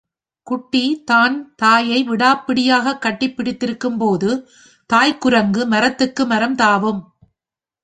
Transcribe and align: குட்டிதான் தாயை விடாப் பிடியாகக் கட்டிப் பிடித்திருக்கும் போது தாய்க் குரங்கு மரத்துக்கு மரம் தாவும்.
குட்டிதான் 0.47 1.35
தாயை 1.55 2.03
விடாப் 2.03 2.47
பிடியாகக் 2.47 3.01
கட்டிப் 3.01 3.37
பிடித்திருக்கும் 3.37 3.97
போது 3.97 4.49
தாய்க் 4.85 5.21
குரங்கு 5.21 5.65
மரத்துக்கு 5.65 6.25
மரம் 6.25 6.55
தாவும். 6.55 7.01